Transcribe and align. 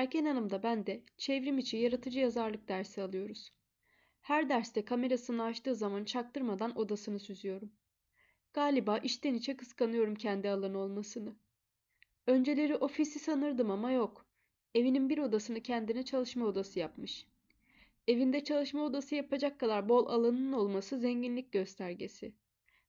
Terken 0.00 0.24
Hanım 0.24 0.50
da 0.50 0.62
ben 0.62 0.86
de 0.86 1.00
çevrim 1.16 1.58
içi 1.58 1.76
yaratıcı 1.76 2.18
yazarlık 2.20 2.68
dersi 2.68 3.02
alıyoruz. 3.02 3.52
Her 4.20 4.48
derste 4.48 4.84
kamerasını 4.84 5.42
açtığı 5.42 5.74
zaman 5.74 6.04
çaktırmadan 6.04 6.78
odasını 6.78 7.18
süzüyorum. 7.18 7.72
Galiba 8.52 8.98
içten 8.98 9.34
içe 9.34 9.56
kıskanıyorum 9.56 10.14
kendi 10.14 10.50
alanı 10.50 10.78
olmasını. 10.78 11.34
Önceleri 12.26 12.76
ofisi 12.76 13.18
sanırdım 13.18 13.70
ama 13.70 13.90
yok. 13.92 14.26
Evinin 14.74 15.08
bir 15.08 15.18
odasını 15.18 15.60
kendine 15.60 16.04
çalışma 16.04 16.46
odası 16.46 16.78
yapmış. 16.78 17.26
Evinde 18.08 18.44
çalışma 18.44 18.82
odası 18.82 19.14
yapacak 19.14 19.60
kadar 19.60 19.88
bol 19.88 20.06
alanının 20.06 20.52
olması 20.52 20.98
zenginlik 20.98 21.52
göstergesi. 21.52 22.32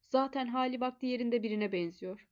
Zaten 0.10 0.48
hali 0.48 0.82
vakti 0.82 1.06
yerinde 1.06 1.44
birine 1.44 1.72
benziyor. 1.72 2.28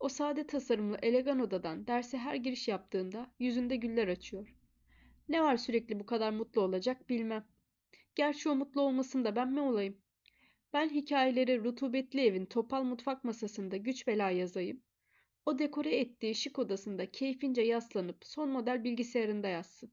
O 0.00 0.08
sade 0.08 0.46
tasarımlı 0.46 0.98
elegan 1.02 1.40
odadan 1.40 1.86
derse 1.86 2.18
her 2.18 2.34
giriş 2.34 2.68
yaptığında 2.68 3.30
yüzünde 3.38 3.76
güller 3.76 4.08
açıyor. 4.08 4.54
Ne 5.28 5.42
var 5.42 5.56
sürekli 5.56 6.00
bu 6.00 6.06
kadar 6.06 6.30
mutlu 6.30 6.60
olacak 6.60 7.08
bilmem. 7.08 7.44
Gerçi 8.14 8.48
o 8.48 8.54
mutlu 8.54 8.80
olmasın 8.80 9.24
da 9.24 9.36
ben 9.36 9.52
mi 9.52 9.60
olayım? 9.60 9.96
Ben 10.72 10.88
hikayeleri 10.88 11.64
rutubetli 11.64 12.20
evin 12.20 12.46
topal 12.46 12.82
mutfak 12.82 13.24
masasında 13.24 13.76
güç 13.76 14.06
bela 14.06 14.30
yazayım. 14.30 14.82
O 15.46 15.58
dekore 15.58 15.96
ettiği 15.96 16.34
şık 16.34 16.58
odasında 16.58 17.10
keyfince 17.10 17.62
yaslanıp 17.62 18.16
son 18.26 18.48
model 18.48 18.84
bilgisayarında 18.84 19.48
yazsın. 19.48 19.90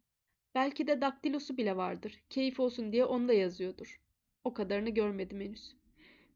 Belki 0.55 0.88
de 0.88 1.02
daktilosu 1.02 1.58
bile 1.58 1.77
vardır. 1.77 2.23
Keyif 2.30 2.59
olsun 2.59 2.91
diye 2.91 3.05
onda 3.05 3.33
yazıyordur. 3.33 4.02
O 4.44 4.53
kadarını 4.53 4.89
görmedim 4.89 5.41
henüz. 5.41 5.75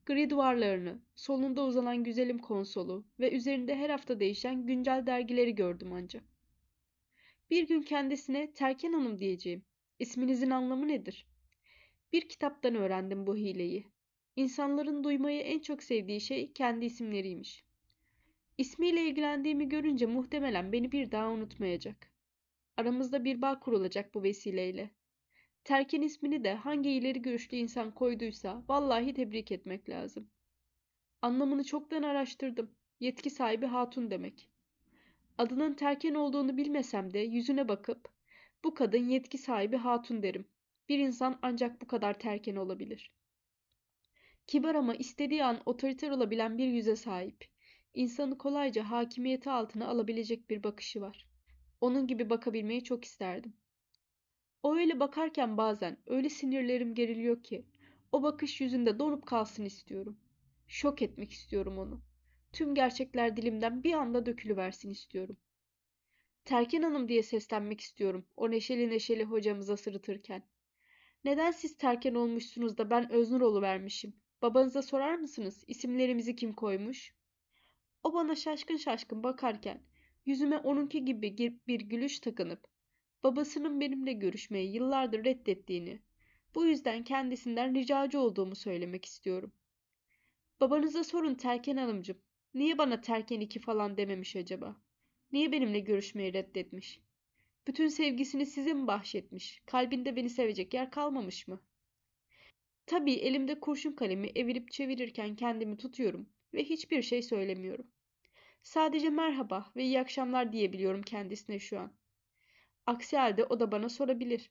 Gri 0.06 0.30
duvarlarını, 0.30 1.02
solunda 1.16 1.64
uzanan 1.64 2.04
güzelim 2.04 2.40
konsolu 2.40 3.06
ve 3.20 3.32
üzerinde 3.32 3.76
her 3.76 3.90
hafta 3.90 4.20
değişen 4.20 4.66
güncel 4.66 5.06
dergileri 5.06 5.56
gördüm 5.56 5.94
ancak. 5.94 6.24
Bir 7.50 7.68
gün 7.68 7.82
kendisine 7.82 8.54
Terken 8.54 8.94
Hanım 8.94 9.20
diyeceğim. 9.20 9.64
İsminizin 10.00 10.50
anlamı 10.50 10.88
nedir? 10.88 11.28
Bir 12.14 12.30
kitaptan 12.30 12.76
öğrendim 12.76 13.28
bu 13.28 13.36
hileyi. 13.36 13.88
İnsanların 14.36 15.04
duymayı 15.04 15.42
en 15.42 15.60
çok 15.60 15.84
sevdiği 15.84 16.22
şey 16.22 16.52
kendi 16.54 16.86
isimleriymiş. 16.86 17.64
İsmiyle 18.58 19.06
ilgilendiğimi 19.06 19.70
görünce 19.70 20.06
muhtemelen 20.06 20.72
beni 20.72 20.92
bir 20.92 21.12
daha 21.12 21.30
unutmayacak. 21.30 22.12
Aramızda 22.78 23.24
bir 23.24 23.42
bağ 23.42 23.60
kurulacak 23.60 24.14
bu 24.14 24.24
vesileyle. 24.24 24.90
Terkin 25.64 26.02
ismini 26.02 26.44
de 26.44 26.54
hangi 26.54 26.90
ileri 26.90 27.22
görüşlü 27.22 27.58
insan 27.58 27.92
koyduysa 27.92 28.64
vallahi 28.70 29.14
tebrik 29.14 29.52
etmek 29.52 29.90
lazım. 29.90 30.30
Anlamını 31.22 31.64
çoktan 31.64 32.04
araştırdım. 32.04 32.72
Yetki 33.00 33.30
sahibi 33.30 33.66
hatun 33.66 34.12
demek. 34.12 34.50
Adının 35.38 35.74
Terken 35.74 36.14
olduğunu 36.14 36.58
bilmesem 36.58 37.14
de 37.14 37.20
yüzüne 37.20 37.68
bakıp 37.68 38.10
bu 38.64 38.74
kadın 38.74 39.10
yetki 39.10 39.38
sahibi 39.38 39.78
hatun 39.78 40.24
derim. 40.24 40.46
Bir 40.90 41.00
insan 41.00 41.40
ancak 41.42 41.82
bu 41.82 41.88
kadar 41.88 42.20
terken 42.20 42.56
olabilir. 42.56 43.12
Kibar 44.48 44.76
ama 44.76 44.96
istediği 44.96 45.44
an 45.44 45.62
otoriter 45.66 46.10
olabilen 46.10 46.58
bir 46.58 46.68
yüze 46.68 46.96
sahip. 46.96 47.46
İnsanı 47.94 48.38
kolayca 48.38 48.84
hakimiyeti 48.84 49.50
altına 49.50 49.88
alabilecek 49.88 50.50
bir 50.50 50.64
bakışı 50.64 51.02
var. 51.02 51.28
Onun 51.82 52.08
gibi 52.08 52.30
bakabilmeyi 52.30 52.84
çok 52.84 53.06
isterdim. 53.06 53.54
O 54.64 54.76
öyle 54.76 55.00
bakarken 55.00 55.58
bazen 55.58 55.98
öyle 56.06 56.30
sinirlerim 56.30 56.96
geriliyor 56.96 57.44
ki 57.44 57.66
o 58.12 58.24
bakış 58.24 58.62
yüzünde 58.62 59.00
donup 59.00 59.26
kalsın 59.26 59.66
istiyorum. 59.66 60.18
Şok 60.68 61.02
etmek 61.02 61.32
istiyorum 61.32 61.78
onu. 61.78 62.02
Tüm 62.54 62.76
gerçekler 62.76 63.38
dilimden 63.38 63.84
bir 63.84 63.94
anda 63.94 64.26
dökülüversin 64.26 64.90
istiyorum. 64.90 65.38
Terkin 66.46 66.84
Hanım 66.84 67.08
diye 67.08 67.24
seslenmek 67.24 67.82
istiyorum 67.82 68.26
o 68.38 68.52
neşeli 68.52 68.90
neşeli 68.90 69.24
hocamıza 69.24 69.78
sırıtırken. 69.78 70.44
Neden 71.24 71.52
siz 71.52 71.78
terken 71.78 72.16
olmuşsunuz 72.16 72.78
da 72.78 72.90
ben 72.90 73.12
Öznur 73.12 73.62
vermişim? 73.62 74.14
Babanıza 74.42 74.82
sorar 74.82 75.16
mısınız 75.16 75.64
isimlerimizi 75.68 76.36
kim 76.36 76.54
koymuş? 76.54 77.14
O 78.04 78.14
bana 78.14 78.36
şaşkın 78.36 78.78
şaşkın 78.78 79.24
bakarken 79.24 79.82
yüzüme 80.26 80.58
onunki 80.58 81.06
gibi 81.06 81.60
bir 81.68 81.80
gülüş 81.82 82.20
takınıp 82.20 82.68
babasının 83.24 83.82
benimle 83.82 84.14
görüşmeyi 84.14 84.74
yıllardır 84.74 85.26
reddettiğini, 85.26 86.00
bu 86.56 86.66
yüzden 86.66 87.04
kendisinden 87.04 87.76
ricacı 87.76 88.20
olduğumu 88.20 88.56
söylemek 88.56 89.06
istiyorum. 89.06 89.52
Babanıza 90.60 91.04
sorun 91.04 91.36
Terken 91.36 91.78
Hanımcığım. 91.78 92.18
Niye 92.54 92.78
bana 92.78 93.02
Terken 93.02 93.40
iki 93.40 93.60
falan 93.60 93.98
dememiş 93.98 94.36
acaba? 94.36 94.82
Niye 95.32 95.52
benimle 95.52 95.80
görüşmeyi 95.80 96.34
reddetmiş? 96.34 97.00
Bütün 97.68 97.88
sevgisini 97.88 98.46
size 98.46 98.74
mi 98.74 98.88
bahşetmiş? 98.88 99.62
Kalbinde 99.66 100.16
beni 100.16 100.30
sevecek 100.30 100.74
yer 100.74 100.92
kalmamış 100.92 101.48
mı? 101.48 101.62
Tabii 102.86 103.14
elimde 103.14 103.60
kurşun 103.60 103.92
kalemi 103.92 104.28
evirip 104.36 104.72
çevirirken 104.72 105.36
kendimi 105.36 105.78
tutuyorum 105.78 106.30
ve 106.54 106.64
hiçbir 106.64 107.02
şey 107.02 107.22
söylemiyorum. 107.22 107.88
Sadece 108.64 109.10
merhaba 109.10 109.72
ve 109.76 109.84
iyi 109.84 110.00
akşamlar 110.00 110.52
diyebiliyorum 110.54 111.02
kendisine 111.02 111.60
şu 111.60 111.80
an. 111.80 112.01
Aksi 112.86 113.18
halde 113.18 113.44
o 113.46 113.60
da 113.60 113.72
bana 113.72 113.90
sorabilir. 113.90 114.50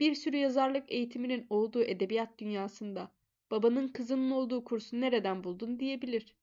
Bir 0.00 0.14
sürü 0.14 0.36
yazarlık 0.36 0.92
eğitiminin 0.92 1.46
olduğu 1.50 1.82
edebiyat 1.82 2.38
dünyasında 2.38 3.10
babanın 3.50 3.88
kızının 3.88 4.30
olduğu 4.30 4.64
kursu 4.64 5.00
nereden 5.00 5.44
buldun 5.44 5.80
diyebilir. 5.80 6.34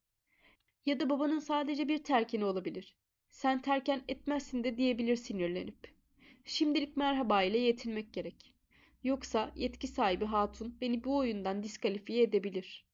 Ya 0.85 0.99
da 0.99 1.09
babanın 1.09 1.39
sadece 1.39 1.87
bir 1.87 1.97
terkini 1.97 2.45
olabilir. 2.45 2.95
Sen 3.29 3.61
terken 3.61 4.01
etmezsin 4.07 4.63
de 4.63 4.77
diyebilir 4.77 5.15
sinirlenip. 5.15 5.93
Şimdilik 6.45 6.97
merhaba 6.97 7.43
ile 7.43 7.57
yetinmek 7.57 8.13
gerek. 8.13 8.53
Yoksa 9.03 9.51
yetki 9.55 9.87
sahibi 9.87 10.25
hatun 10.25 10.77
beni 10.81 11.03
bu 11.03 11.17
oyundan 11.17 11.63
diskalifiye 11.63 12.23
edebilir.'' 12.23 12.87